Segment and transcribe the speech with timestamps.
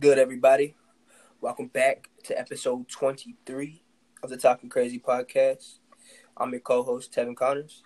[0.00, 0.76] Good, everybody?
[1.42, 3.82] Welcome back to episode 23
[4.22, 5.80] of the Talking Crazy podcast.
[6.38, 7.82] I'm your co host, Tevin Connors.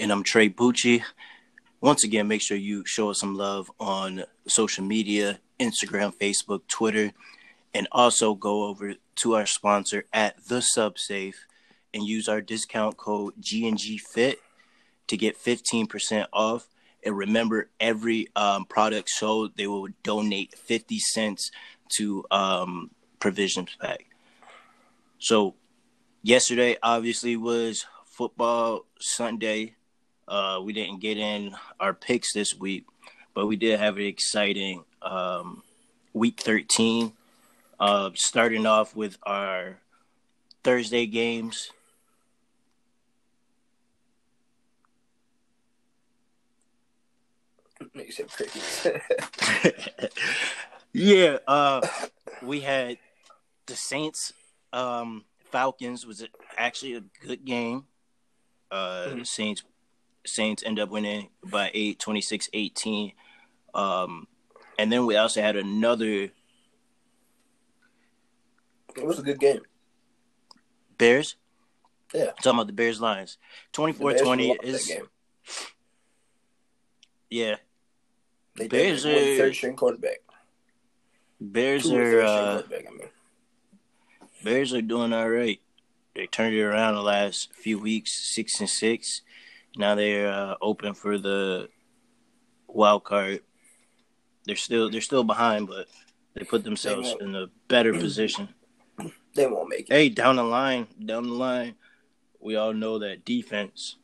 [0.00, 1.00] And I'm Trey Bucci.
[1.80, 7.12] Once again, make sure you show us some love on social media Instagram, Facebook, Twitter,
[7.72, 11.36] and also go over to our sponsor at The Subsafe
[11.94, 14.38] and use our discount code GNGFIT
[15.06, 16.66] to get 15% off.
[17.04, 21.50] And remember, every um, product sold, they will donate 50 cents
[21.96, 24.06] to um, Provisions Pack.
[25.18, 25.54] So,
[26.22, 29.74] yesterday obviously was football Sunday.
[30.26, 32.84] Uh, we didn't get in our picks this week,
[33.34, 35.62] but we did have an exciting um,
[36.12, 37.12] week 13.
[37.80, 39.78] Uh, starting off with our
[40.64, 41.70] Thursday games.
[47.94, 48.60] Makes it pretty.
[50.92, 51.86] yeah, uh,
[52.42, 52.98] we had
[53.66, 54.32] the Saints
[54.72, 57.84] um, Falcons was it actually a good game.
[58.70, 59.22] Uh, mm-hmm.
[59.22, 59.62] Saints
[60.26, 63.14] Saints end up winning by 8, 26-18.
[63.74, 64.26] Um,
[64.78, 66.04] and then we also had another.
[66.04, 66.32] It
[68.96, 69.60] was a good game.
[70.98, 71.36] Bears.
[72.12, 72.26] Yeah.
[72.42, 73.38] talking about the Bears Lions.
[73.74, 74.92] 24-20 is.
[77.30, 77.56] Yeah.
[78.58, 80.18] They Bears are third string quarterback.
[81.40, 82.20] Bears are.
[82.20, 83.08] Uh, I mean.
[84.42, 85.60] Bears are doing all right.
[86.14, 89.22] They turned it around the last few weeks, six and six.
[89.76, 91.68] Now they're uh, open for the
[92.66, 93.40] wild card.
[94.44, 95.86] They're still they're still behind, but
[96.34, 98.48] they put themselves they in a better position.
[99.34, 99.92] They won't make it.
[99.92, 101.74] Hey, down the line, down the line,
[102.40, 103.96] we all know that defense.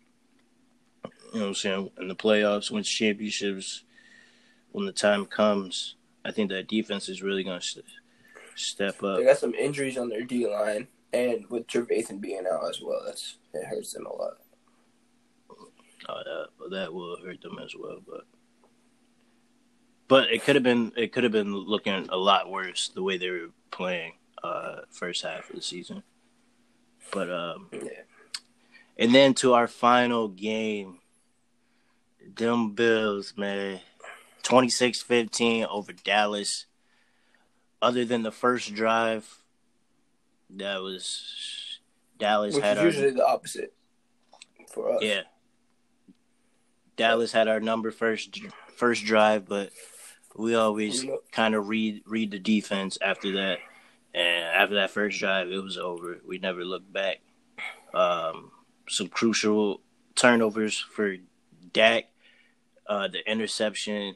[1.33, 1.91] You know what I'm saying?
[1.99, 3.84] In the playoffs, wins championships,
[4.75, 7.83] when the time comes, I think that defense is really going to
[8.57, 9.19] step up.
[9.19, 13.01] They got some injuries on their D line, and with Trevathan being out as well,
[13.07, 14.33] that's it hurts them a lot.
[16.09, 18.25] Oh, that that will hurt them as well, but
[20.09, 23.17] but it could have been it could have been looking a lot worse the way
[23.17, 26.03] they were playing uh first half of the season.
[27.13, 28.03] But um yeah.
[28.99, 30.99] and then to our final game,
[32.35, 33.81] them Bills, man.
[34.45, 36.67] 26-15 over Dallas.
[37.83, 39.43] Other than the first drive,
[40.51, 41.81] that was
[42.19, 43.75] Dallas Which had is usually the opposite
[44.73, 45.03] for us.
[45.03, 45.23] Yeah.
[46.97, 48.39] Dallas had our number first
[48.77, 49.71] first drive, but
[50.37, 53.59] we always kind of read read the defense after that.
[54.15, 56.19] And after that first drive, it was over.
[56.27, 57.21] We never looked back.
[57.93, 58.53] Um,
[58.89, 59.81] some crucial
[60.15, 61.17] turnovers for
[61.73, 62.05] Dak,
[62.87, 64.15] uh, the interception,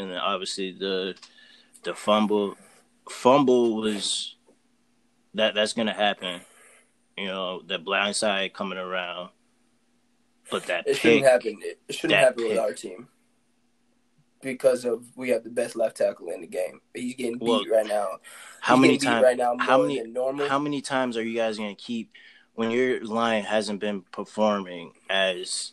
[0.00, 1.14] and then obviously the
[1.84, 2.56] the fumble.
[3.08, 4.36] Fumble was
[5.34, 6.40] that that's gonna happen.
[7.16, 9.30] You know, the blind side coming around.
[10.50, 11.58] But that it pick, shouldn't happen.
[11.88, 12.48] It shouldn't happen pick.
[12.50, 13.08] with our team
[14.42, 16.80] because of we have the best left tackle in the game.
[16.94, 18.18] He's getting beat well, right now.
[18.60, 19.24] How He's many times?
[19.24, 20.02] Right now, how many?
[20.48, 22.12] How many times are you guys gonna keep
[22.54, 25.72] when your line hasn't been performing as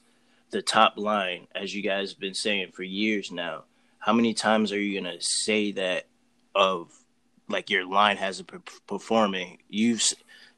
[0.52, 3.64] the top line, as you guys have been saying for years now?
[4.08, 6.06] How many times are you gonna say that
[6.56, 6.94] of
[7.50, 9.58] like your line hasn't been performing?
[9.68, 10.02] You've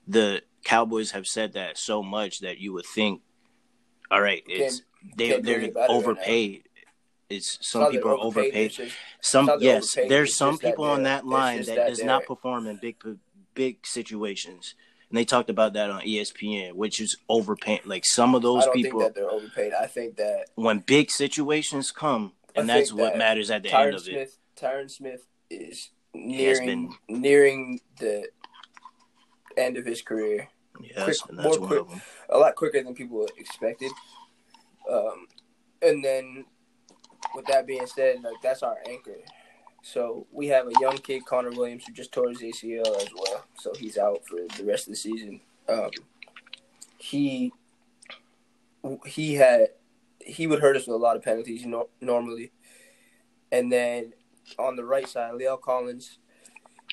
[0.07, 3.23] the Cowboys have said that so much that you would think
[4.11, 4.83] all right, it's
[5.17, 6.65] they they're overpaid.
[7.27, 8.69] It's some it's people are overpaid.
[8.69, 10.11] Just, some yes, overpaid.
[10.11, 12.97] there's some people that on that line that, that does not perform in big
[13.55, 14.75] big situations.
[15.09, 17.87] And they talked about that on ESPN, which is overpaid.
[17.87, 19.73] Like some of those people, that they're overpaid.
[19.73, 23.95] I think that when big situations come, and that's what matters at the Tyron end
[23.95, 24.59] of Smith, it.
[24.61, 28.27] Tyron Smith is nearing been, nearing the
[29.57, 30.47] end of his career.
[30.81, 31.85] Yes, quick, more quick,
[32.29, 33.91] a lot quicker than people expected.
[34.89, 35.27] Um,
[35.81, 36.45] and then,
[37.35, 39.17] with that being said, like that's our anchor.
[39.81, 43.45] So we have a young kid, Connor Williams, who just tore his ACL as well.
[43.55, 45.41] So he's out for the rest of the season.
[45.67, 45.91] Um,
[46.97, 47.53] he
[49.05, 49.69] he had
[50.29, 52.51] he would hurt us with a lot of penalties no, normally.
[53.51, 54.13] And then
[54.57, 56.19] on the right side, La'el Collins,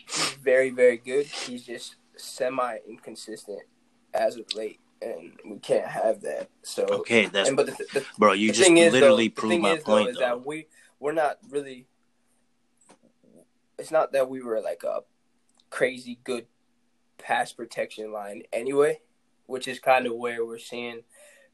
[0.09, 1.27] he's very very good.
[1.27, 3.61] He's just semi inconsistent
[4.15, 6.49] as of late, and we can't have that.
[6.63, 10.07] So okay, that's and, but the, the, bro, you just literally proved my is, point.
[10.07, 10.67] Though, is that we
[10.99, 11.87] we're not really.
[13.79, 15.01] It's not that we were like a
[15.69, 16.47] crazy good
[17.19, 19.01] pass protection line anyway,
[19.47, 21.03] which is kind of where we're seeing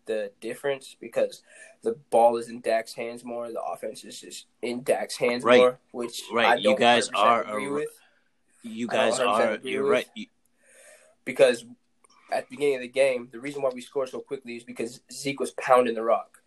[0.07, 1.43] the difference because
[1.83, 3.51] the ball is in Dak's hands more.
[3.53, 5.59] The offense is just in Dak's hands Right.
[5.59, 6.47] more, which Right.
[6.47, 7.89] I You guys are agree a- with
[8.63, 9.59] You guys are.
[9.63, 10.09] You're right.
[10.15, 10.27] You,
[11.25, 11.65] because
[12.31, 15.01] at the beginning of the game, the reason why we scored so quickly is because
[15.13, 16.43] Zeke was pounding the rock,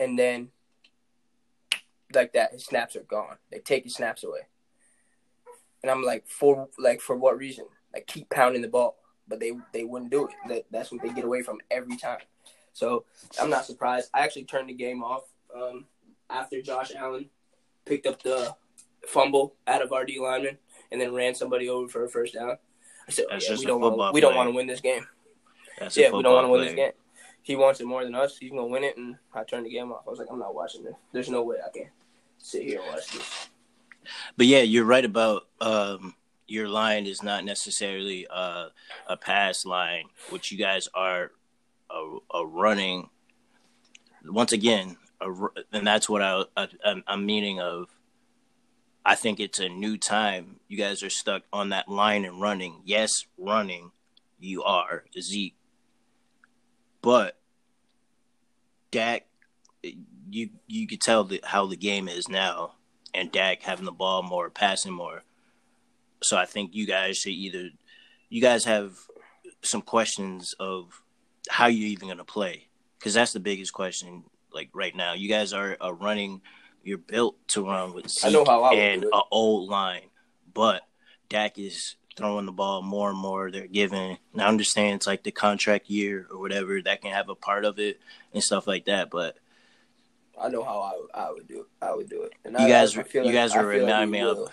[0.00, 0.50] and then
[2.14, 3.36] like that, his snaps are gone.
[3.50, 4.40] They take his snaps away,
[5.82, 7.66] and I'm like, for like for what reason?
[7.92, 8.96] Like keep pounding the ball,
[9.32, 10.34] but they they wouldn't do it.
[10.46, 12.18] That, that's what they get away from every time.
[12.74, 13.06] So
[13.40, 14.10] I'm not surprised.
[14.12, 15.22] I actually turned the game off
[15.56, 15.86] um,
[16.28, 17.30] after Josh Allen
[17.86, 18.54] picked up the
[19.08, 20.58] fumble out of our D lineman
[20.90, 22.58] and then ran somebody over for a first down.
[23.08, 25.06] I said, oh, yeah, we don't want we don't want to win this game.
[25.78, 26.92] that's Yeah, we don't want to win this game.
[27.40, 28.36] He wants it more than us.
[28.36, 30.02] He's gonna win it, and I turned the game off.
[30.06, 30.94] I was like, I'm not watching this.
[31.12, 31.88] There's no way I can
[32.36, 33.48] sit here and watch this.
[34.36, 36.16] But yeah, you're right about um,
[36.52, 38.66] your line is not necessarily uh,
[39.06, 41.30] a pass line, which you guys are
[41.90, 43.08] a, a running.
[44.26, 45.32] Once again, a,
[45.72, 47.88] and that's what I, I I'm, I'm meaning of.
[49.04, 50.60] I think it's a new time.
[50.68, 52.82] You guys are stuck on that line and running.
[52.84, 53.90] Yes, running,
[54.38, 55.56] you are Zeke,
[57.00, 57.38] but
[58.90, 59.26] Dak,
[60.30, 62.74] you you could tell the, how the game is now
[63.14, 65.22] and Dak having the ball more, passing more.
[66.22, 67.70] So I think you guys should either
[68.28, 68.96] you guys have
[69.62, 71.02] some questions of
[71.48, 74.24] how you're even going to play because that's the biggest question.
[74.52, 76.40] Like right now, you guys are, are running.
[76.84, 80.08] You're built to run with I know how I and an old line,
[80.52, 80.82] but
[81.28, 83.50] Dak is throwing the ball more and more.
[83.50, 84.18] They're giving.
[84.32, 87.64] And I understand it's like the contract year or whatever that can have a part
[87.64, 88.00] of it
[88.34, 89.36] and stuff like that, but
[90.40, 91.66] I know how I, would- I would do it.
[91.80, 92.32] I would do it.
[92.44, 94.50] And You I, guys- I you like- guys are feel like me of-.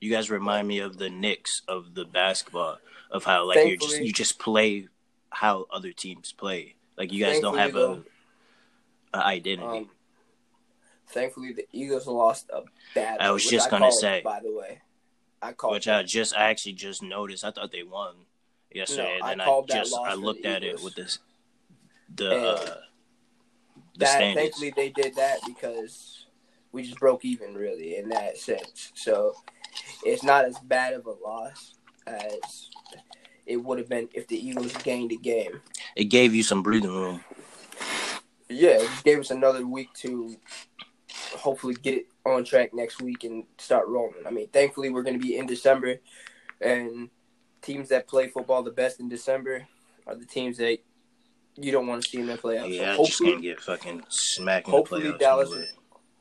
[0.00, 2.78] You guys remind me of the Knicks of the basketball
[3.10, 4.88] of how like you just you just play
[5.30, 6.74] how other teams play.
[6.96, 8.02] Like you guys don't have a,
[9.14, 9.78] a identity.
[9.78, 9.90] Um,
[11.08, 12.62] thankfully, the Eagles lost a
[12.94, 13.20] bad.
[13.20, 14.20] I was just I gonna say.
[14.24, 14.80] By the way,
[15.42, 15.74] I called.
[15.74, 17.44] which I just I actually just noticed.
[17.44, 18.14] I thought they won
[18.72, 21.18] yesterday, No, and then I, that just I looked at it with this
[22.14, 22.78] the uh, the
[23.98, 24.58] that standards.
[24.58, 26.26] thankfully they did that because
[26.72, 28.92] we just broke even really in that sense.
[28.94, 29.34] So
[30.04, 31.74] it's not as bad of a loss
[32.06, 32.70] as
[33.46, 35.60] it would have been if the Eagles gained a game.
[35.96, 37.24] It gave you some breathing room.
[38.48, 40.36] Yeah, it just gave us another week to
[41.36, 44.26] hopefully get it on track next week and start rolling.
[44.26, 45.96] I mean, thankfully we're going to be in December,
[46.60, 47.10] and
[47.62, 49.66] teams that play football the best in December
[50.06, 50.78] are the teams that
[51.56, 52.74] you don't want to see in the playoffs.
[52.74, 55.12] Yeah, so I just hopefully, get fucking smacked hopefully.
[55.18, 55.72] Dallas-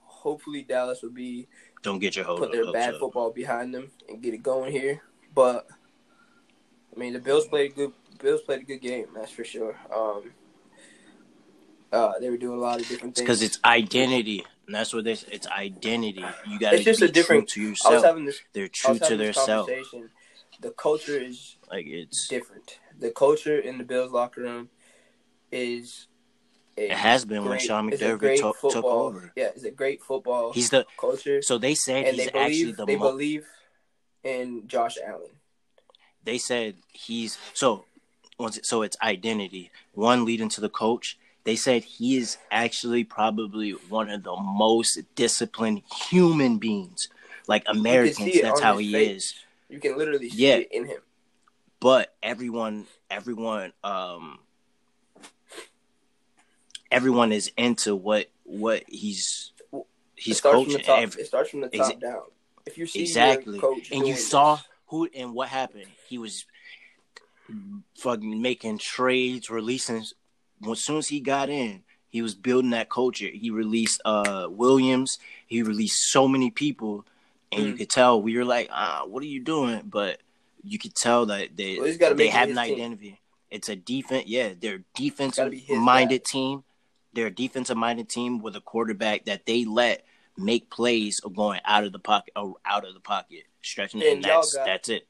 [0.04, 1.48] hopefully Dallas will be
[1.88, 3.00] Don't get your hopes put their bad up.
[3.00, 5.02] football behind them and get it going here.
[5.34, 5.66] But
[6.94, 7.94] I mean, the Bills played a good.
[8.22, 9.78] Bills played a good game, that's for sure.
[9.96, 10.32] Um,
[11.94, 13.24] uh, they were doing a lot of different things.
[13.26, 15.24] because it's identity, and that's what this.
[15.32, 16.26] It's identity.
[16.46, 18.04] You got to just be a different- true to I was yourself.
[18.04, 18.42] having this.
[18.52, 19.70] They're true to their self.
[20.60, 22.80] The culture is Like it's different.
[23.00, 24.68] The culture in the Bills locker room
[25.54, 26.08] is.
[26.78, 29.34] It has been when Sean McDermott great took, took over.
[29.36, 32.64] Yeah, it's a great football He's the culture, so they said and he's they actually
[32.66, 33.46] believe the they mo- believe
[34.24, 35.32] in Josh Allen.
[36.24, 37.86] they said he's so
[38.38, 43.72] once so it's identity one leading to the coach they said he is actually probably
[43.90, 47.08] one of the most disciplined human beings
[47.48, 49.10] like americans that's how he face.
[49.24, 49.34] is
[49.70, 50.56] You can literally see Yeah.
[50.58, 51.02] it in him.
[51.80, 54.40] but everyone everyone um
[56.92, 59.52] everyone is into what what he's
[60.16, 62.22] he's it coaching From the top, Every- it starts from the Exa- top down.
[62.66, 63.60] If you see exactly.
[63.92, 65.88] and you doing saw who and what happened.
[66.08, 66.46] He was
[67.96, 70.04] fucking making trades releasing.
[70.70, 73.28] As soon as he got in he was building that culture.
[73.28, 75.20] He released uh williams.
[75.46, 77.06] He released so many people.
[77.52, 77.78] And you Mm.
[77.78, 79.82] could tell we were like ah what are you doing?
[79.86, 80.20] But
[80.64, 82.60] you could tell that they Well, they have an team.
[82.76, 83.20] identity.
[83.50, 84.26] It's a defense.
[84.28, 86.64] Yeah, they're defensive minded team
[87.18, 90.06] they're a defensive minded team with a quarterback that they let
[90.38, 94.06] make plays of going out of the pocket or out of the pocket, stretching it,
[94.06, 95.08] And and that's got- that's it.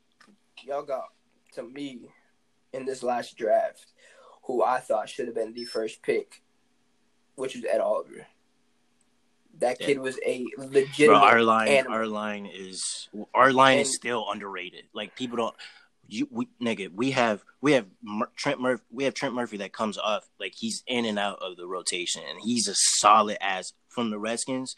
[0.63, 1.09] y'all got
[1.51, 2.07] to me
[2.71, 3.87] in this last draft,
[4.43, 6.41] who I thought should have been the first pick,
[7.35, 8.25] which was Ed Oliver.
[9.59, 9.87] That Yeah.
[9.87, 11.97] kid was a Bro, legitimate our line, animal.
[11.97, 14.85] our line is our line is still underrated.
[14.93, 15.55] Like people don't.
[16.07, 18.83] You, we, nigga, we have we have Mur- Trent Murphy.
[18.91, 22.21] We have Trent Murphy that comes off like he's in and out of the rotation,
[22.29, 24.75] and he's a solid ass from the Redskins.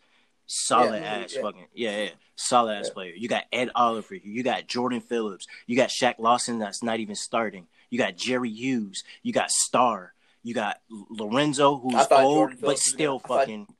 [0.48, 1.42] Solid Yeah, ass yeah.
[1.42, 2.94] fucking yeah, yeah, solid ass Yeah.
[2.94, 3.14] player.
[3.16, 7.16] You got Ed Oliver, you got Jordan Phillips, you got Shaq Lawson that's not even
[7.16, 7.68] starting.
[7.92, 13.26] You got Jerry Hughes, you got Star, You got Lorenzo, who's old but still gonna-
[13.26, 13.76] I thought- fucking.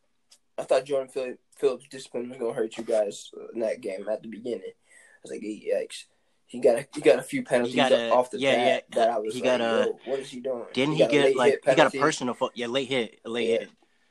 [0.60, 4.22] I thought Jordan Phillips' discipline was gonna hurt you guys uh, in that game at
[4.22, 4.74] the beginning.
[4.74, 6.04] I was like, yikes.
[6.50, 8.96] He got a he got a few penalties a- off the yeah, bat yeah.
[8.96, 10.66] that I was He like, got a- what is he doing?
[10.74, 12.54] Didn't he, a get like he got a personal fault?
[12.56, 13.58] Yeah, late hit, late Yeah.
[13.60, 13.70] hit.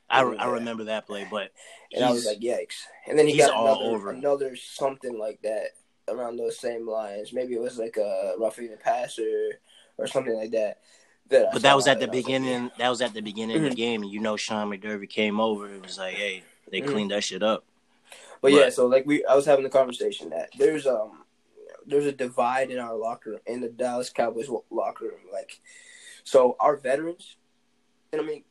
[0.09, 0.35] I, Yeah.
[0.39, 1.51] I remember that play, but
[1.93, 2.85] And I was like, yikes.
[3.07, 5.71] And then he got all another, another something like that
[6.07, 7.33] around those same lines.
[7.33, 9.59] Maybe it was like a roughing the passer
[9.97, 10.79] or something like that.
[11.27, 12.71] that But that was at and the I was like, beginning.
[12.77, 15.67] That was at the beginning of the game, and you know Sean McDermott came over.
[15.67, 16.87] It was like, hey, they Mhm.
[16.87, 17.65] cleaned that shit up.
[18.41, 21.25] But yeah, so like we, I was having the conversation that there's um,
[21.89, 25.21] there's a divide in our locker room, in the Dallas Cowboys locker room.
[25.31, 25.59] Like,
[26.23, 27.35] so our veterans,
[28.11, 28.43] and I mean,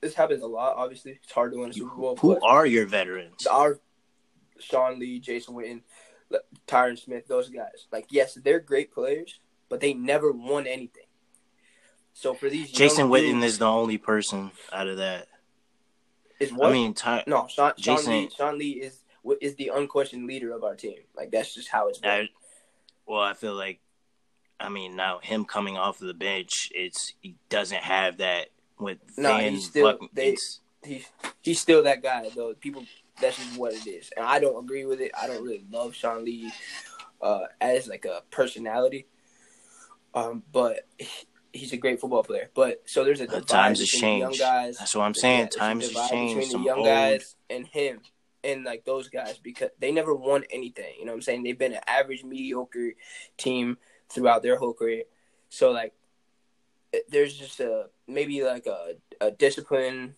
[0.00, 0.76] this happens a lot.
[0.76, 2.16] Obviously, it's hard to win a Super Bowl.
[2.16, 3.46] Who are your veterans?
[3.46, 3.80] our
[4.58, 5.82] Sean Lee, Jason Witten,
[6.66, 7.86] Tyron Smith, those guys.
[7.90, 11.06] Like, yes, they're great players, but they never won anything.
[12.14, 15.28] So for these, Jason Witten dudes- is the only person out of that.
[16.40, 16.70] is what?
[16.70, 18.30] I mean, Ty, no, Sean, Sean Jason- Lee.
[18.36, 19.01] Sean Lee is
[19.40, 20.98] is the unquestioned leader of our team.
[21.16, 22.10] Like that's just how it's been.
[22.10, 22.28] I,
[23.06, 23.80] well, I feel like,
[24.60, 28.48] I mean, now him coming off of the bench, it's he doesn't have that
[28.78, 30.36] with No, he's still- fucking- they-
[30.84, 31.04] He
[31.42, 32.54] he's still that guy though.
[32.54, 32.84] People,
[33.20, 35.12] that's just what it is, and I don't agree with it.
[35.20, 36.50] I don't really love Sean Lee
[37.20, 39.06] uh, as like a personality,
[40.14, 41.06] um, but he-
[41.52, 42.50] he's a great football player.
[42.54, 44.40] But so there's a The times has between the young changed.
[44.40, 44.78] guys.
[44.78, 45.48] That's what I'm saying.
[45.50, 46.34] Times has divide changed.
[46.34, 48.00] between Some the young old, guys and him
[48.44, 50.94] and like those guys because they never won anything.
[50.98, 51.42] You know what I'm saying?
[51.42, 52.92] They've been an average, mediocre
[53.36, 55.04] team throughout their whole career.
[55.48, 55.92] So like,
[57.08, 60.14] there's just a maybe like a a discipline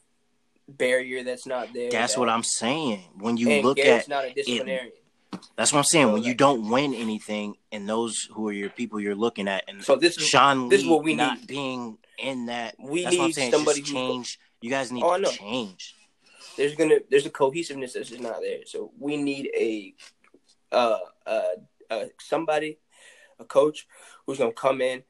[0.69, 1.91] barrier that's not there.
[1.91, 3.01] That's that- what I'm saying.
[3.19, 4.93] When you look Garrett's at, not a disciplinarian.
[5.57, 6.07] that's what I'm saying.
[6.07, 9.65] So, When you don't win anything, and those who are your people you're looking at,
[9.69, 11.47] and So this is Sean this is what we not need.
[11.49, 12.75] being in that.
[12.79, 13.51] We that's what I'm need saying.
[13.53, 14.39] somebody Just who's go- change.
[14.63, 15.95] You guys need Oh, to change.
[16.57, 18.61] There's gonna there's a cohesiveness that's just not there.
[18.67, 19.95] So we need a
[20.73, 21.43] uh uh,
[21.91, 22.79] uh somebody,
[23.39, 23.87] a coach
[24.27, 25.03] who's gonna come in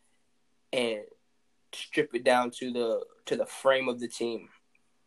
[0.73, 1.01] and
[1.73, 4.49] strip it down to the to the frame of the team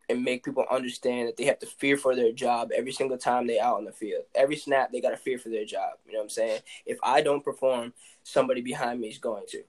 [0.10, 3.46] and make people understand that they have to fear for their job every single time
[3.46, 4.24] they out on the field.
[4.36, 5.94] Every snap they gotta fear for their job.
[6.06, 6.62] You know what I'm saying?
[6.86, 9.64] If I don't perform, somebody behind me is going to.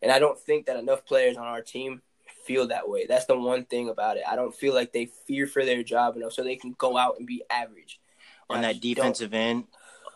[0.00, 2.02] And I don't think that enough players on our team
[2.44, 3.06] feel that way.
[3.06, 4.24] That's the one thing about it.
[4.28, 7.16] I don't feel like they fear for their job enough so they can go out
[7.18, 8.00] and be average.
[8.50, 9.64] on I that just don't- defensive end,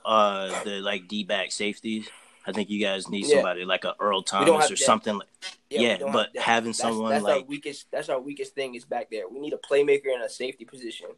[0.04, 2.08] uh, the like D back safeties.
[2.46, 3.36] I think you guys need Yeah.
[3.36, 4.78] somebody like a Earl Thomas or depth.
[4.80, 5.18] something.
[5.18, 5.28] Like,
[5.70, 8.74] we Yeah, but have having That's- someone that's our like- weakest that's our weakest thing
[8.76, 9.28] is back there.
[9.28, 11.08] We need a playmaker in a safety position.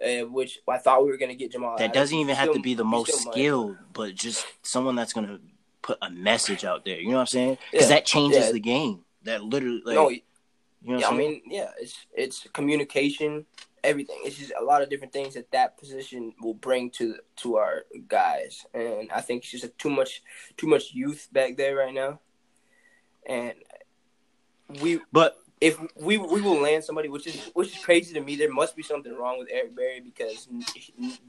[0.00, 1.76] Uh, which I thought we were gonna get Jamal.
[1.76, 1.94] that Adams.
[1.94, 3.32] doesn't even have to be the most still might.
[3.32, 5.40] skilled, but just someone that's gonna
[5.82, 7.00] put a message out there.
[7.00, 7.58] You know what I'm saying?
[7.72, 8.52] Because Yeah, that changes yeah.
[8.52, 9.04] the game.
[9.24, 10.12] That literally, like, no,
[10.88, 13.44] you know yeah, I mean, yeah, it's it's communication,
[13.84, 14.16] everything.
[14.22, 17.84] It's just a lot of different things that that position will bring to to our
[18.08, 20.22] guys, and I think it's just a too much
[20.56, 22.20] too much youth back there right now,
[23.26, 23.52] and
[24.80, 28.36] we but if we we will land somebody, which is which is crazy to me.
[28.36, 30.48] There must be something wrong with Eric Berry because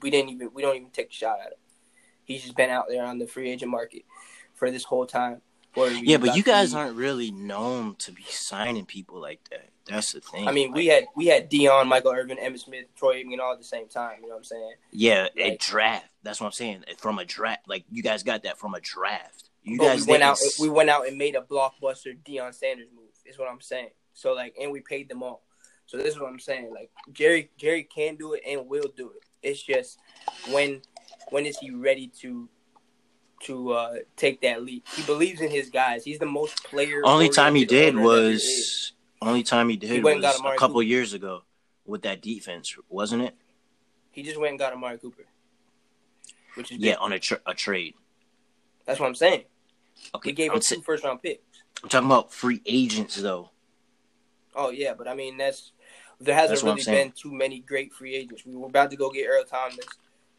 [0.02, 1.60] we didn't even we don't even take a shot at him.
[2.24, 4.04] He's just been out there on the free agent market
[4.54, 5.42] for this whole time.
[5.76, 9.70] Yeah, but you guys aren't really known to be signing people like that.
[9.86, 10.48] That's the thing.
[10.48, 13.58] I mean, we had we had Deion, Michael Irvin, Emmitt Smith, Troy Aikman all at
[13.60, 14.18] the same time.
[14.22, 14.74] You know what I'm saying?
[14.92, 16.06] yeah, a draft.
[16.24, 16.84] That's what I'm saying.
[16.88, 19.50] Eh, from a draft, like you guys got that from a draft.
[19.64, 20.34] You guys we went out.
[20.34, 23.06] s- We went out and made a blockbuster Deion Sanders move.
[23.26, 23.90] Is what I'm saying.
[24.14, 25.44] So like, and we paid them all.
[25.86, 26.72] So this is what I'm saying.
[26.74, 29.24] Like Jerry, Jerry can do it and will do it.
[29.42, 29.98] It's just
[30.52, 30.82] when
[31.32, 32.48] when is he ready to
[33.42, 34.86] to uh take that leap?
[34.96, 36.04] He believes in his guys.
[36.04, 37.02] He's the most player.
[37.06, 38.42] only time he did owner that there is.
[38.42, 40.82] was only time he did He was a couple Cooper.
[40.84, 41.44] years ago
[41.86, 43.36] with that defense, wasn't it?
[44.12, 45.24] he just went and got Amari Cooper,
[46.56, 46.88] which is big.
[46.88, 47.94] Yeah, on a tra- a trade.
[48.86, 49.44] That's what I'm saying.
[50.16, 51.42] Okay, We gave I'm, him sa- two first round picks.
[51.84, 53.52] I'm talking about free agents though.
[54.56, 55.72] Oh yeah, but I mean that's
[56.20, 58.46] there hasn't That's really been too many great free agents.
[58.46, 59.78] We were about to go get Earl Thomas,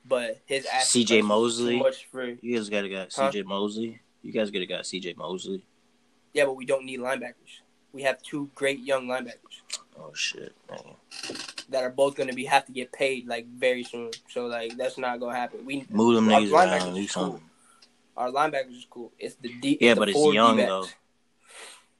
[0.05, 1.23] but his C.J.
[1.23, 1.75] Mosley.
[1.77, 3.31] too much for You guys got to got Huh?
[3.31, 3.43] C.J.
[3.45, 4.01] Mosley.
[4.23, 5.15] You guys got to got C.J.
[5.17, 5.65] Mosley.
[6.35, 7.63] yeah, but we don't need linebackers.
[7.93, 9.63] We have two great young linebackers
[9.99, 10.95] Oh shit, man.
[11.71, 14.11] that are both going to be have to get paid like very soon.
[14.29, 15.67] So like that's not going to happen.
[15.67, 16.95] We Move them Our niggas linebackers around.
[16.95, 17.41] Do is cool.
[18.17, 19.13] our linebackers is cool.
[19.19, 19.79] It's the deep.
[19.81, 20.69] Yeah, but it's young, D-backs.
[20.69, 20.87] though.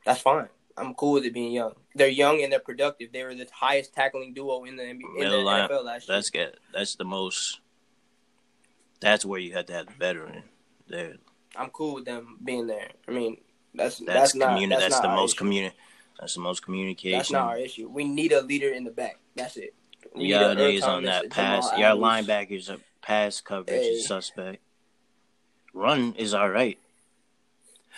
[0.07, 0.49] That's fine.
[0.77, 1.75] I'm cool with it being young.
[1.95, 3.13] They're young and they're productive.
[3.13, 6.17] They were the highest tackling duo in the NBA, in the line- NFL last year.
[6.17, 6.57] That's good.
[6.73, 7.61] That's the most.
[9.01, 10.43] That's where you have to have the veteran.
[10.89, 11.15] There,
[11.57, 12.91] I'm cool with them being there.
[13.09, 13.39] I mean,
[13.75, 14.61] that's that's, that's, not.
[14.61, 15.75] That's, That's, not the most community.
[16.19, 17.19] That's the most communication.
[17.19, 17.89] That's not our issue.
[17.89, 19.19] We need a leader in the back.
[19.35, 19.75] That's it.
[20.15, 21.71] We Y'all niggas on that pass.
[21.79, 22.29] Y'all Adams.
[22.29, 23.87] linebackers are pass coverage Hey.
[23.87, 24.63] is suspect.
[25.73, 26.79] Run is all right.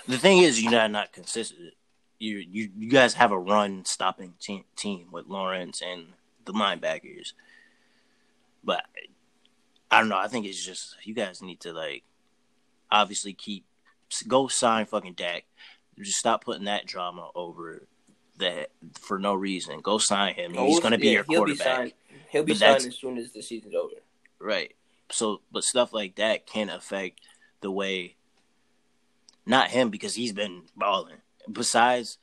[0.07, 1.75] The thing is, you're not, not consistent.
[2.19, 6.09] You you you guys have a run stopping team team with Lawrence and
[6.45, 7.33] the linebackers,
[8.63, 8.85] but
[9.93, 10.17] I don't know.
[10.19, 12.03] I think it's just you guys need to like
[12.91, 13.65] obviously keep
[14.27, 15.45] go sign fucking Dak.
[15.99, 17.87] Just stop putting that drama over
[18.39, 18.71] that
[19.01, 19.81] for no reason.
[19.81, 20.55] Go sign him.
[20.57, 21.85] Oh, He's going to be yeah, your he'll quarterback.
[21.85, 21.95] Be.
[22.31, 23.95] He'll be signed as soon as the season's over.
[24.41, 24.75] Right.
[25.11, 27.21] So, but stuff like that can affect
[27.61, 28.17] the way,
[29.45, 31.17] not him because he's been balling.
[31.51, 32.17] Besides,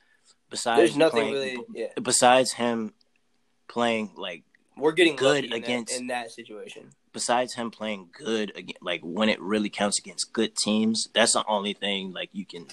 [0.50, 1.64] besides There's nothing playing- really.
[1.72, 2.92] Yeah, Besides him
[3.68, 4.42] playing like,
[4.76, 6.90] we're getting Good lucky in against- that, in that situation.
[7.12, 11.72] Besides him playing good like when it really counts against good teams, that's the only
[11.72, 12.66] thing like you can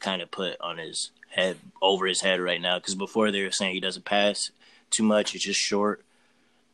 [0.00, 2.78] kind of put on his head over his head right now.
[2.78, 4.50] Because before they were saying he doesn't pass
[4.90, 6.02] too much; it's just short.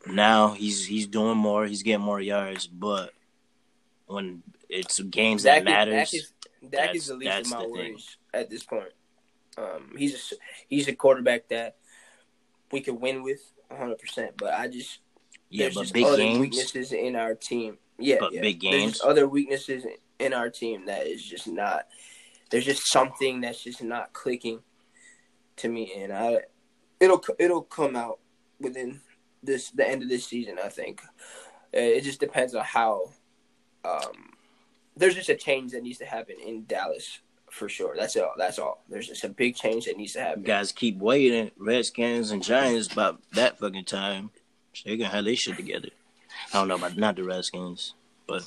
[0.06, 1.66] Now he's he's doing more.
[1.66, 3.12] He's getting more yards, but
[4.06, 6.32] when it's games that Dak, is- matters, Dak is
[6.70, 7.72] Dak is the least of my the thing.
[7.72, 8.92] worries at this point.
[9.58, 10.36] Um, he's a
[10.68, 11.76] he's a quarterback that
[12.72, 13.98] we could win with 100.
[13.98, 14.98] percent But I just
[15.50, 17.78] yeah, there's but big other games, weaknesses in our team.
[17.98, 18.40] Yeah, But yeah.
[18.40, 18.92] big There's games?
[18.92, 19.84] just other weaknesses
[20.18, 21.86] in our team that is just not.
[22.50, 24.60] There's just something that's just not clicking
[25.56, 26.40] to me, and I
[26.98, 28.18] it'll it'll come out
[28.58, 29.00] within
[29.42, 30.56] this the end of this season.
[30.62, 31.02] I think
[31.72, 33.10] Uh, it just depends on how.
[33.84, 34.30] Um,
[34.96, 37.94] there's just a change that needs to happen in Dallas for sure.
[37.96, 38.32] That's all.
[38.36, 38.84] That's all.
[38.88, 40.42] There's just a big change that needs to happen.
[40.42, 41.50] guys keep waiting.
[41.56, 44.30] Redskins and Giants about that fucking time.
[44.84, 45.90] They're gonna have their shit together.
[46.52, 47.94] I don't know about not the Redskins,
[48.26, 48.42] but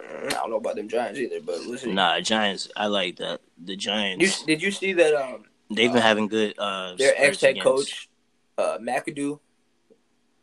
[0.00, 1.94] I don't know about them Giants either, but listen.
[1.94, 2.68] Nah, Giants.
[2.76, 3.40] I like that.
[3.62, 4.42] The You, Giants.
[4.44, 5.14] did you see that?
[5.14, 6.54] Um, they've been having good.
[6.58, 8.08] Uh, their ex head coach,
[8.58, 9.40] uh, McAdoo,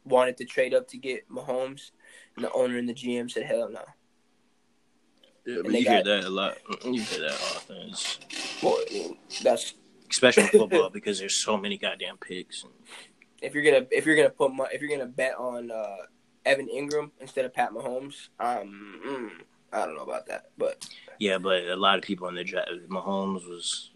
[0.05, 1.91] wanted to trade up to get Mahomes,
[2.35, 3.81] and the owner and the GM said, "Hell no."
[5.45, 6.57] Yeah, and but they you got- hear that a lot.
[6.83, 8.19] You hear that often, It's-
[8.61, 8.77] Well,
[9.43, 9.73] that's
[10.09, 12.65] especially in football because there's so many goddamn picks.
[13.41, 15.97] If you're gonna if you're gonna put mo- if you're gonna bet on uh,
[16.45, 19.29] Evan Engram instead of Pat Mahomes, um, mm,
[19.73, 20.87] I don't know about that, but
[21.19, 22.69] Yeah, but a lot of people in the draft.
[22.89, 23.89] Mahomes was.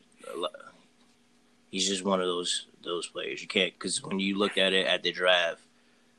[1.72, 3.42] He's just one of those those players.
[3.42, 5.62] You can't because when you look at it at the draft,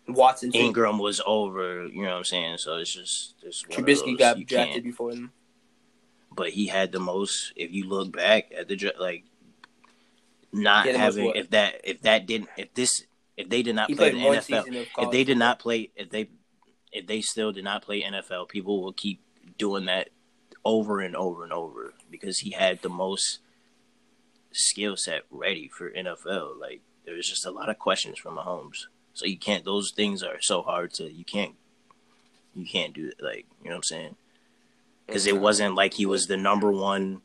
[0.07, 0.53] Watson.
[0.53, 1.87] Ingram was over.
[1.87, 2.59] You know what I'm saying?
[2.59, 5.33] So it's just it's Trubisky got drafted before them.
[6.35, 7.53] but he had the most.
[7.57, 9.25] If you look back at the dra- like,
[10.53, 13.05] not Yeah, the most having if that if that didn't if this
[13.37, 16.29] if they did not He play the NFL if they did not play if they
[16.93, 19.21] if they still did not play NFL, people will keep
[19.59, 20.09] doing that
[20.65, 23.41] over and over and over because he had the most
[24.53, 26.59] skill set ready for NFL.
[26.59, 29.65] Like there was just a lot of questions from Mahomes, so you can't.
[29.65, 31.55] Those things are so hard to you can't
[32.55, 33.23] you can't do it.
[33.23, 34.17] Like you know what I'm saying?
[35.07, 37.21] Because it wasn't like he was the number one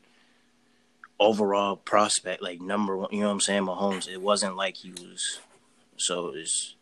[1.18, 3.08] overall prospect, like number one.
[3.10, 3.64] You know what I'm saying?
[3.64, 4.08] Mahomes.
[4.08, 5.40] It wasn't like he was.
[5.96, 6.76] So it's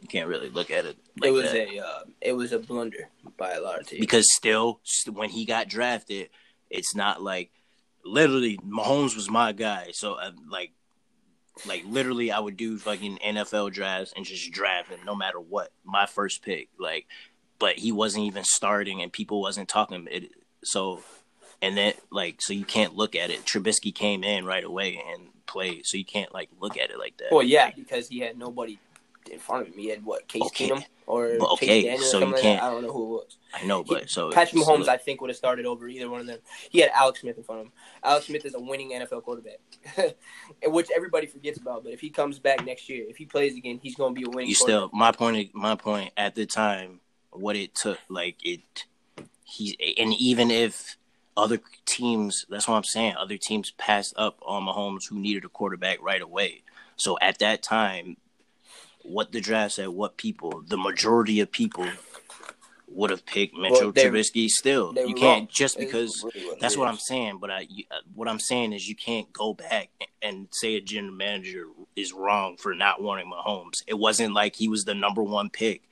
[0.00, 0.96] you can't really look at it.
[1.20, 1.68] Like it was that.
[1.68, 4.00] a uh, it was a blunder by a lot of teams.
[4.00, 4.80] because still
[5.12, 6.28] when he got drafted,
[6.70, 7.50] it's not like
[8.04, 9.88] literally Mahomes was my guy.
[9.92, 10.72] So uh, like
[11.66, 15.70] like literally I would do fucking NFL drafts and just draft him no matter what.
[15.84, 17.06] My first pick, like,
[17.58, 20.06] but he wasn't even starting and people wasn't talking.
[20.10, 20.30] It,
[20.62, 21.02] so
[21.62, 23.44] and then like so you can't look at it.
[23.44, 27.16] Trubisky came in right away and played, so you can't like look at it like
[27.18, 27.28] that.
[27.32, 28.78] well, yeah, because he had nobody
[29.30, 29.78] in front of him.
[29.78, 30.68] He had what Case Okay.
[30.68, 32.66] Keenum or But okay, Chase Daniel or so you like can't- that.
[32.66, 33.36] I don't know who it was.
[33.54, 36.08] I know, but He- so Patrick so- Mahomes, I think, would have started over either
[36.08, 36.38] one of them.
[36.70, 37.72] He had Alex Smith in front of him.
[38.04, 39.58] Alex Smith is a winning NFL quarterback,
[40.66, 41.82] which everybody forgets about.
[41.82, 44.26] But if he comes back next year, if he plays again, he's going to be
[44.26, 44.48] a winning.
[44.48, 48.60] you still my point my point at the time what it took like it
[49.42, 50.85] he and even if
[51.36, 55.48] other teams that's what I'm saying other teams passed up on Mahomes who needed a
[55.48, 56.62] quarterback right away
[56.96, 58.16] so at that time
[59.02, 61.86] what the draft said what people the majority of people
[62.88, 65.48] would have picked Mitchell Well, they- Trubisky still you can't wrong.
[65.52, 66.88] just because really that's what.
[66.88, 69.90] I'm saying, but I, uh, what I'm saying is you can't go back
[70.22, 73.82] and say a general manager is wrong for not wanting Mahomes.
[73.86, 75.82] It wasn't like he was the number one pick.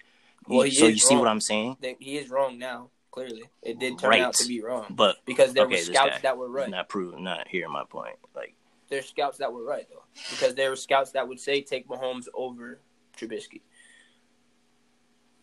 [0.46, 1.28] Well, so you see what.
[1.28, 1.76] I'm saying?
[1.98, 2.90] He is wrong now.
[3.14, 4.22] Clearly, it did turn Right.
[4.22, 6.68] out to be wrong But because there okay, were scouts that were right.
[6.68, 8.16] Not proving, not hearing my point.
[8.34, 8.56] Like
[8.88, 12.26] There's scouts that were right though, because there were scouts that would say take Mahomes
[12.34, 12.80] over
[13.16, 13.60] Trubisky.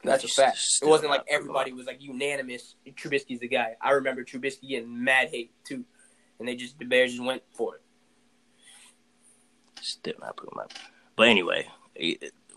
[0.03, 0.57] That's a fact.
[0.81, 2.75] It wasn't like everybody was like unanimous.
[2.89, 3.77] Trubisky's the guy.
[3.79, 5.85] I remember Trubisky getting mad hate too,
[6.39, 7.81] and they just the Bears just went for it.
[9.81, 10.65] Still not proving my.
[11.15, 11.69] But anyway,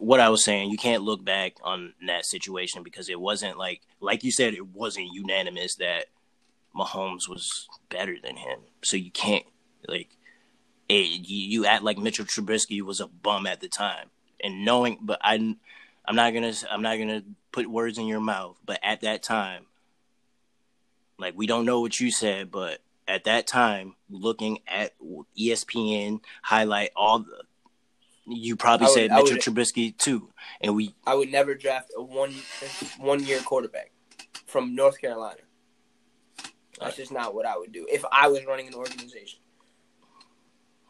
[0.05, 3.81] what I was saying, you can't look back on that situation because it wasn't like,
[4.01, 6.07] like you said, it wasn't unanimous that
[6.77, 8.61] Mahomes was better than him.
[8.83, 9.47] So you can't
[9.89, 10.17] like,
[10.89, 14.11] it, you, you act like Mitchell Trubisky was a bum at the time,
[14.43, 15.35] and knowing, but I,
[16.05, 19.65] I'm not gonna, I'm not gonna put words in your mouth, but at that time,
[21.19, 24.93] like we don't know what you said, but at that time, looking at
[25.39, 27.43] ESPN highlight all the,
[28.27, 30.95] you probably would, said Mitchell would, Trubisky too, and we.
[31.07, 32.35] I would never draft a one
[32.99, 33.91] one year quarterback
[34.47, 35.41] from North Carolina.
[36.81, 39.39] That's just not what I would do if I was running an organization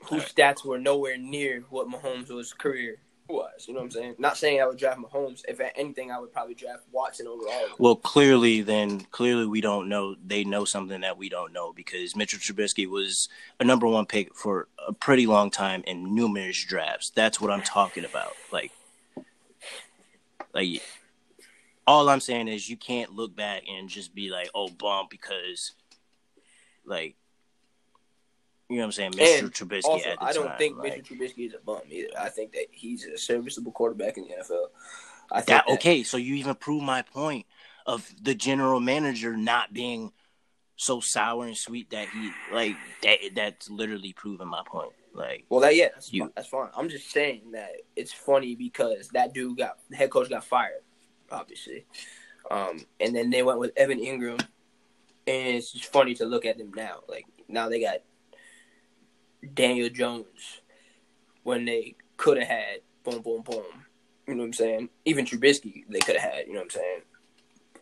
[0.07, 0.35] whose right.
[0.35, 3.67] stats were nowhere near what Mahomes' was career was.
[3.67, 4.15] You know what I'm saying?
[4.19, 5.43] Not saying I would draft Mahomes.
[5.49, 7.69] If anything, I would probably draft Watson over all.
[7.79, 10.17] Well, clearly, then clearly we don't know.
[10.25, 13.29] They know something that we don't know because Mitchell Trubisky was
[13.61, 17.11] a number one pick for a pretty long time in numerous drafts.
[17.11, 18.33] That's what I'm talking about.
[18.53, 18.73] Like,
[20.53, 20.83] like
[21.87, 25.73] all I'm saying is you can't look back and just be like, "Oh, bump," because
[26.85, 27.17] like
[28.75, 29.13] you know what I'm saying?
[29.13, 29.39] Mr.
[29.39, 31.17] And Trubisky also, I don't time, think like, Mr.
[31.17, 32.09] Trubisky is a bum either.
[32.19, 34.67] I think that he's a serviceable quarterback in the NFL.
[35.31, 37.47] I think that, that, okay, so you even prove my point
[37.87, 40.13] of the general manager not being
[40.77, 44.93] so sour and sweet that he like that that's literally proving my point.
[45.15, 46.33] Like Well that yeah, that's, you, fine.
[46.35, 46.69] that's fine.
[46.77, 50.83] I'm just saying that it's funny because that dude got the head coach got fired,
[51.31, 51.87] obviously.
[52.51, 54.41] Um, and then they went with Evan Engram,
[55.27, 57.01] and it's just funny to look at them now.
[57.09, 57.99] Like now they got
[59.53, 60.61] Daniel Jones
[61.43, 63.65] when they could have had boom, boom, boom.
[64.27, 64.89] You know what I'm saying?
[65.05, 66.47] Even Trubisky, they could have had.
[66.47, 67.01] You know what I'm saying?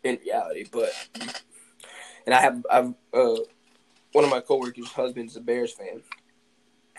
[0.05, 0.91] In reality, but
[2.27, 3.37] and I have I've uh,
[4.13, 6.03] one of my coworkers' husband's a Bears fan,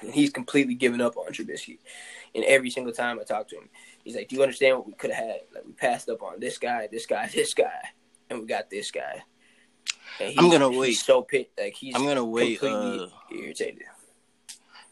[0.02, 1.80] and he's completely given up on Trubisky.
[2.34, 3.70] And every single time I talk to him,
[4.06, 5.40] he's like, "Do you understand what we could have had?
[5.54, 7.90] Like we passed up on this guy, this guy, this guy,
[8.30, 9.24] and we got this guy."
[10.38, 10.94] I'm gonna wait.
[10.94, 11.96] so pit like he's.
[11.96, 12.62] I'm gonna wait.
[12.64, 13.84] Uh, irritated.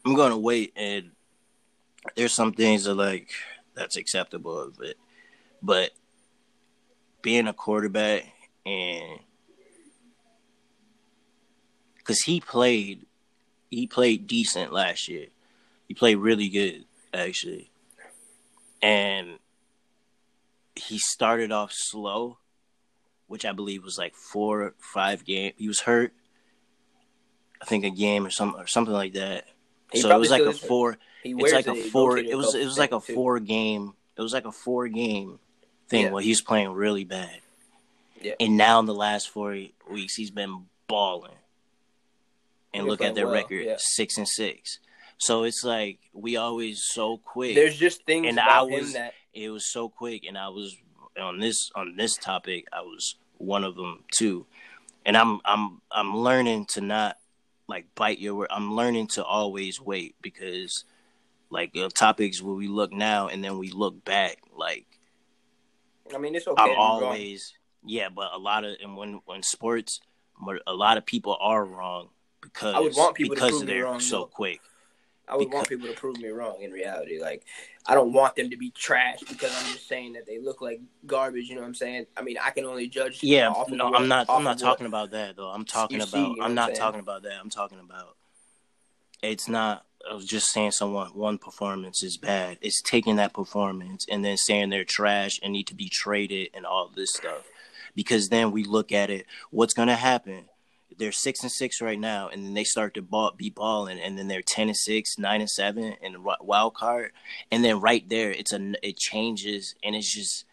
[0.05, 1.11] I'm gonna wait, and
[2.15, 3.29] there's some things that like
[3.75, 4.97] that's acceptable of it,
[5.61, 5.91] but
[7.21, 8.25] being a quarterback
[8.65, 9.19] and
[11.97, 13.05] because he played,
[13.69, 15.27] he played decent last year.
[15.87, 17.69] He played really good actually,
[18.81, 19.37] and
[20.75, 22.39] he started off slow,
[23.27, 25.53] which I believe was like four, five game.
[25.57, 26.11] He was hurt,
[27.61, 29.45] I think a game or something or something like that
[29.95, 30.97] so it was like a four.
[31.23, 32.17] It's like a four.
[32.17, 33.93] It was it was like a four game.
[34.17, 35.39] It was like a four game
[35.89, 36.11] thing yeah.
[36.11, 37.39] where he's playing really bad.
[38.21, 38.33] Yeah.
[38.39, 39.57] And now in the last four
[39.89, 41.33] weeks, he's been balling.
[42.73, 43.75] And look at their well, record, yeah.
[43.77, 44.79] six and six.
[45.17, 47.53] So it's like we always so quick.
[47.53, 50.75] There's just things and I was, that it was so quick, and I was
[51.19, 52.65] on this on this topic.
[52.71, 54.45] I was one of them too,
[55.05, 57.17] and I'm I'm I'm learning to not
[57.71, 58.49] like bite your word.
[58.51, 60.83] I'm learning to always wait because
[61.49, 64.85] like topics where we look now and then we look back like
[66.13, 66.61] I mean it's okay.
[66.61, 67.53] I'm always
[67.83, 70.01] yeah, but a lot of and when when sports
[70.67, 72.09] a lot of people are wrong
[72.41, 74.25] because I would want people because to prove they're wrong, so though.
[74.25, 74.59] quick.
[75.27, 77.21] I would because, want people to prove me wrong in reality.
[77.21, 77.45] Like,
[77.85, 80.81] I don't want them to be trash because I'm just saying that they look like
[81.05, 81.47] garbage.
[81.47, 82.07] You know what I'm saying?
[82.17, 83.19] I mean, I can only judge.
[83.23, 84.25] Yeah, no, what, I'm not.
[84.29, 85.49] I'm not talking about that though.
[85.49, 86.09] I'm talking about.
[86.11, 87.39] See, you know I'm not talking about that.
[87.39, 88.15] I'm talking about.
[89.21, 89.85] It's not.
[90.09, 92.57] I was just saying someone one performance is bad.
[92.61, 96.65] It's taking that performance and then saying they're trash and need to be traded and
[96.65, 97.47] all this stuff.
[97.93, 100.45] Because then we look at it, what's gonna happen?
[101.01, 104.19] They're six and six right now, and then they start to ball, be balling, and
[104.19, 107.11] then they're ten and six, nine and seven, and wild card,
[107.51, 110.45] and then right there, it's a it changes, and it's just,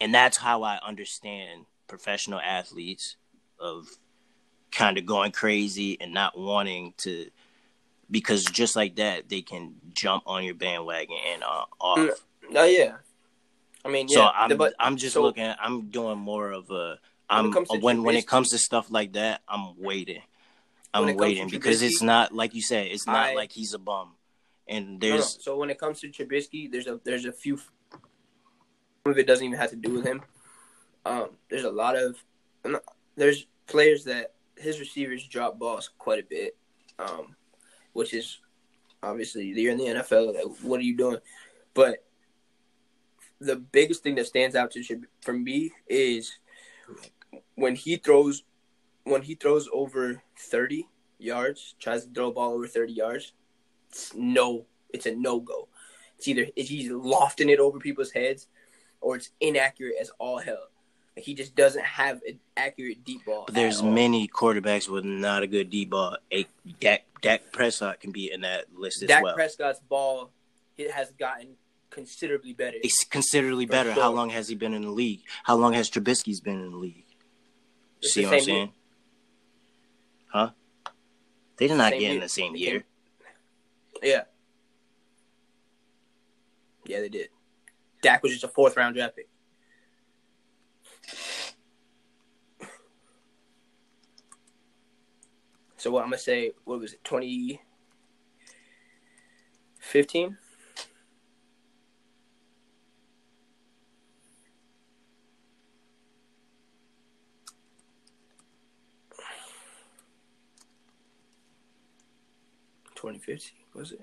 [0.00, 3.16] and that's how I understand professional athletes
[3.58, 3.88] of
[4.72, 7.28] kind of going crazy and not wanting to,
[8.10, 11.98] because just like that, they can jump on your bandwagon and uh, off.
[11.98, 12.10] Mm,
[12.54, 12.94] oh yeah,
[13.84, 14.14] I mean, yeah.
[14.14, 15.52] So I'm but, I'm just so, looking.
[15.60, 16.98] I'm doing more of a
[17.30, 20.22] I'm when when, when it comes to stuff like that, I'm waiting.
[20.92, 22.88] I'm waiting because it's not like you said.
[22.88, 24.14] It's not I, like he's a bum.
[24.66, 25.38] And there's no, no.
[25.40, 27.56] so when it comes to Trubisky, there's a there's a few.
[27.56, 30.22] Some of it doesn't even have to do with him.
[31.06, 32.16] Um, there's a lot of
[33.16, 36.56] there's players that his receivers drop balls quite a bit,
[36.98, 37.36] um,
[37.92, 38.38] which is
[39.02, 40.34] obviously you're in the NFL.
[40.34, 41.18] Like, what are you doing?
[41.74, 42.04] But
[43.40, 46.32] the biggest thing that stands out to for me is
[47.60, 48.42] when he throws
[49.04, 53.32] when he throws over 30 yards, tries to throw a ball over 30 yards,
[54.14, 55.68] no It's a no go.
[56.18, 58.48] It's either it's he's lofting it over people's heads,
[59.00, 60.68] or it's inaccurate as all hell.
[61.16, 63.44] Like he just doesn't have an accurate deep ball.
[63.46, 66.16] But there's many quarterbacks with not a good deep ball.
[66.32, 66.46] A
[66.80, 69.34] Dak, Dak Prescott can be in that list as Dak well.
[69.34, 70.30] Prescott's ball,
[70.76, 71.56] it has gotten
[71.90, 72.76] considerably better.
[72.82, 73.92] it's considerably better.
[73.92, 74.02] sure.
[74.02, 75.22] How long has he been in the league?
[75.44, 77.09] How long has Trubisky's been in the league?
[78.02, 78.56] It's See what I'm same year.
[78.56, 78.72] saying?
[80.32, 80.50] Huh?
[81.56, 82.20] They did not Same get in year.
[82.22, 82.84] the same year.
[84.02, 84.22] Yeah.
[86.86, 87.28] Yeah, they did.
[88.02, 89.28] Dak was just a fourth round draft pick.
[95.76, 96.52] So what I'm gonna say?
[96.64, 97.04] What was it?
[97.04, 97.60] Twenty
[113.00, 113.18] fifteen.
[113.18, 114.02] Twenty fifteen was it?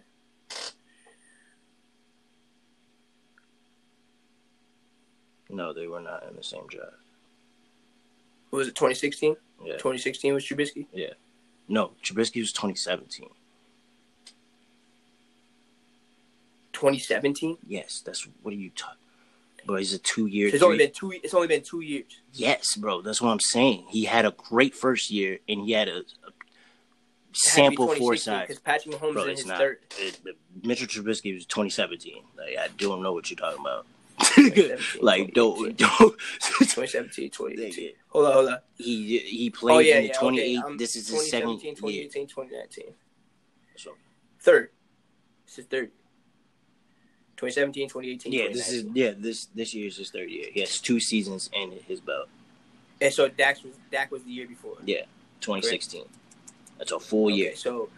[5.50, 6.94] No, they were not in the same draft.
[8.52, 8.76] Was it?
[8.76, 9.36] Twenty sixteen.
[9.64, 9.74] Yeah.
[9.74, 10.86] 2016 was Trubisky.
[10.94, 11.14] Yeah.
[11.68, 13.28] No, Trubisky was 2017.
[16.74, 17.58] 2017.
[17.68, 18.98] Yes, that's what are you talking?
[19.66, 20.50] Bro, he's a two-year.
[20.54, 21.12] It's only been two.
[21.12, 22.06] It's only been two years.
[22.34, 23.86] Yes, bro, that's what I'm saying.
[23.90, 26.32] He had a great first year, and he had a, a
[27.38, 28.48] sample foresight.
[28.48, 29.58] because Patrick Mahomes Bro, in it's his not.
[29.58, 29.80] third.
[29.98, 30.20] It,
[30.64, 32.22] Mitchell Trubisky was 2017.
[32.38, 33.86] Like I don't know what you're talking about.
[35.02, 35.76] like don't 2018.
[35.78, 36.18] don't.
[36.40, 37.92] 2017, 2018.
[38.10, 38.58] Hold on, hold on.
[38.76, 40.20] he he oh, played Oh yeah, in the yeah.
[40.20, 40.58] 28.
[40.58, 40.68] Okay.
[40.68, 41.76] Um, this is his second year.
[41.76, 42.86] 2018, 2019.
[43.76, 43.92] So,
[44.40, 44.72] Third.
[45.46, 45.92] This is third.
[47.38, 50.48] 2017, 2018, yeah, this is yeah this this year is his third year.
[50.52, 52.28] He has two seasons in his belt.
[53.00, 54.78] And so Dak was Dak was the year before.
[54.84, 55.02] Yeah,
[55.42, 56.04] 2016.
[56.78, 57.56] That's a full Okay, year.
[57.56, 57.90] so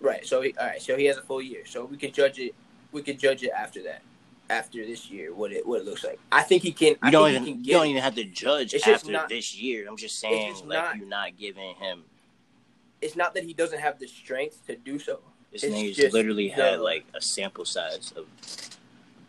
[0.00, 1.62] right, so he, all right, so he has a full year.
[1.66, 2.54] So we can judge it.
[2.92, 4.02] We can judge it after that,
[4.50, 6.18] after this year, what it what it looks like.
[6.30, 6.96] I think he can.
[7.02, 7.90] I You don't even can you don't it.
[7.90, 9.86] even have to judge It's after not- this year.
[9.88, 12.04] I'm just saying just like not- you're not giving him.
[13.00, 15.20] It's not that he doesn't have the strength to do so.
[15.50, 18.26] This nigga's literally had like a sample size of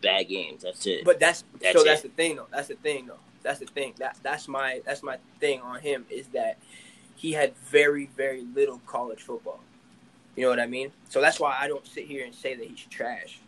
[0.02, 0.64] bad games.
[0.64, 1.04] That's it.
[1.06, 1.84] But that's, That's so.
[1.84, 2.48] That's the thing, though.
[2.52, 3.20] That's the thing, though.
[3.42, 3.94] That's the thing.
[3.98, 6.60] That that's my that's my thing on him is that
[7.16, 9.60] he had very very little college football.
[10.36, 10.92] You know what I mean?
[11.10, 13.40] So that's why I don't sit here and say that he's trash.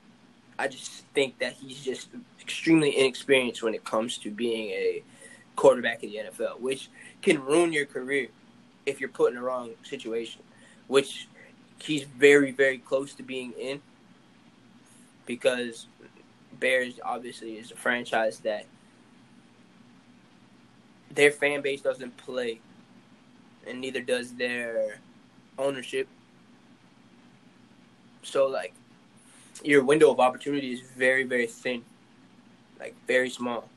[0.58, 5.04] I just think that he's just extremely inexperienced when it comes to being a
[5.56, 6.90] quarterback in the NFL, which
[7.22, 8.28] can ruin your career
[8.86, 10.42] if you're put in the wrong situation.
[10.88, 11.28] Which
[11.82, 13.82] he's very very close to being in
[15.26, 15.88] because
[16.60, 18.66] Bears obviously is a franchise that
[21.12, 22.60] their fan base doesn't play,
[23.68, 25.00] and neither does their
[25.58, 26.08] ownership.
[28.24, 28.74] So like,
[29.64, 31.84] your window of opportunity is very very thin,
[32.80, 33.70] like very small.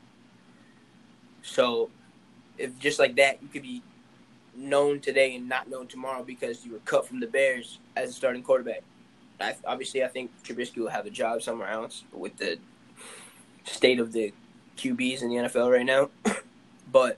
[1.41, 1.89] So,
[2.57, 3.81] if just like that, you could be
[4.55, 8.13] known today and not known tomorrow because you were cut from the Bears as a
[8.13, 8.83] starting quarterback.
[9.39, 12.59] I, obviously, I think Trubisky will have a job somewhere else with the
[13.63, 14.33] state of the
[14.77, 16.09] QBs in the NFL right now.
[16.91, 17.17] but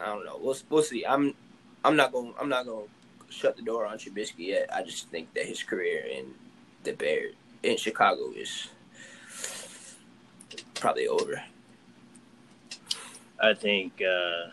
[0.00, 0.38] I don't know.
[0.40, 1.04] We'll we'll see.
[1.06, 1.34] I'm
[1.84, 4.70] I'm not going I'm not going to shut the door on Trubisky yet.
[4.72, 6.26] I just think that his career in
[6.84, 8.68] the Bears in Chicago is
[10.74, 11.42] probably over.
[13.40, 14.50] I think uh,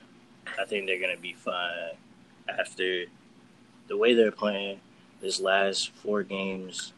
[0.59, 1.91] I think they're gonna be fine
[2.49, 3.05] after
[3.87, 4.79] the way they're playing.
[5.21, 6.93] This last four games,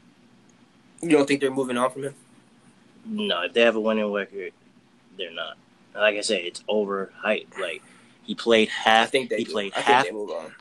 [1.01, 2.15] You don't think they're moving on from him?
[3.05, 4.53] no, if they have a winning record,
[5.17, 5.57] they're not.
[5.93, 7.59] Like I said, it's overhyped.
[7.59, 7.83] Like
[8.23, 8.87] he played half.
[8.87, 9.09] I half.
[9.11, 9.51] think they he do.
[9.51, 10.03] played I half.
[10.03, 10.55] think they move on.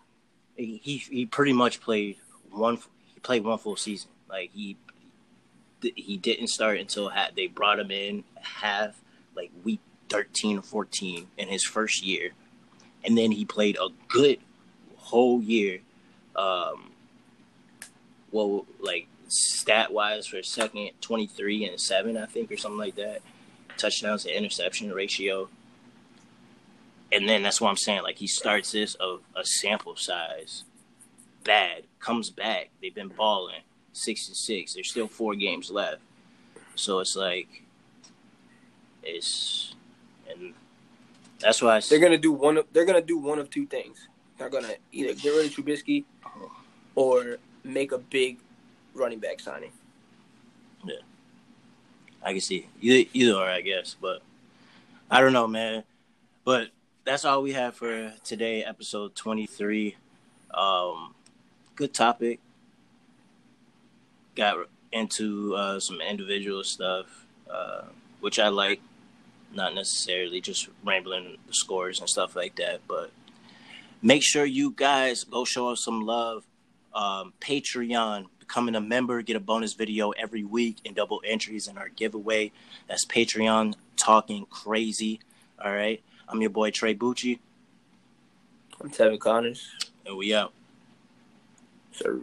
[0.56, 2.16] he he pretty much played
[2.50, 2.78] one.
[3.14, 4.10] He played one full season.
[4.28, 4.76] Like he
[5.96, 9.00] he didn't start until ha- they brought him in half
[9.34, 12.30] like week thirteen or fourteen in his first year,
[13.04, 14.38] and then he played a good
[14.96, 15.80] whole year.
[16.36, 16.90] Um,
[18.30, 22.78] well, like stat wise for a second, twenty three and seven, I think, or something
[22.78, 23.22] like that.
[23.76, 25.48] Touchdowns to interception ratio.
[27.12, 28.02] And then that's what I'm saying.
[28.02, 30.64] Like he starts this of a sample size
[31.44, 32.70] bad, comes back.
[32.80, 34.74] They've been balling six and six.
[34.74, 36.00] There's still four games left,
[36.74, 37.62] so it's like
[39.02, 39.74] it's
[40.30, 40.54] and
[41.40, 42.58] that's why I They're gonna do one.
[42.58, 44.08] Of, they're gonna do one of two things.
[44.38, 46.04] They're gonna either get rid of Trubisky
[46.94, 48.38] or make a big
[48.94, 49.72] running back signing.
[50.84, 50.96] Yeah,
[52.24, 54.22] I can see either either or I guess, but
[55.10, 55.84] I don't know, man.
[56.44, 56.68] But
[57.04, 59.96] that's all we have for today, episode twenty three.
[60.52, 61.14] Um,
[61.74, 62.40] good topic.
[64.34, 67.82] Got into uh, some individual stuff, uh,
[68.20, 68.80] which I like.
[69.54, 73.10] Not necessarily just rambling the scores and stuff like that, but
[74.00, 76.44] make sure you guys go show us some love.
[76.94, 81.76] Um, Patreon, becoming a member, get a bonus video every week and double entries in
[81.76, 82.52] our giveaway.
[82.88, 85.20] That's Patreon talking crazy.
[85.62, 86.02] All right.
[86.32, 87.38] I'm your boy Trey Bucci.
[88.80, 89.68] I'm Tevin Connors.
[90.06, 90.54] And we out.
[91.92, 92.20] Sir.